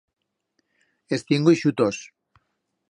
[1.19, 2.03] Es tiengo ixutos.